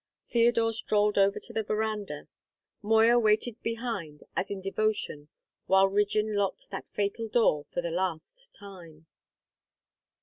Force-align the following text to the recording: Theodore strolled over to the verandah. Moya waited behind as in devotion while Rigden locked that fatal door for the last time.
Theodore 0.31 0.73
strolled 0.73 1.19
over 1.19 1.39
to 1.39 1.53
the 1.53 1.61
verandah. 1.61 2.27
Moya 2.81 3.19
waited 3.19 3.61
behind 3.61 4.23
as 4.35 4.49
in 4.49 4.59
devotion 4.59 5.27
while 5.67 5.87
Rigden 5.89 6.35
locked 6.35 6.71
that 6.71 6.87
fatal 6.87 7.27
door 7.27 7.67
for 7.71 7.83
the 7.83 7.91
last 7.91 8.51
time. 8.51 9.05